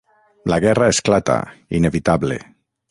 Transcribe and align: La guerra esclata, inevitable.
La 0.51 0.59
guerra 0.63 0.87
esclata, 0.93 1.37
inevitable. 1.81 2.39